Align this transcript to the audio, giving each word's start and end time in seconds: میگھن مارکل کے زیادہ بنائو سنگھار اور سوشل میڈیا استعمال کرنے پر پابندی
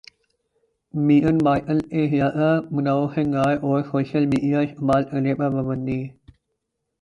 میگھن 0.93 1.37
مارکل 1.43 1.79
کے 1.89 2.07
زیادہ 2.09 2.47
بنائو 2.71 3.05
سنگھار 3.15 3.53
اور 3.61 3.83
سوشل 3.91 4.25
میڈیا 4.25 4.59
استعمال 4.61 5.03
کرنے 5.11 5.35
پر 5.35 5.51
پابندی 5.51 6.01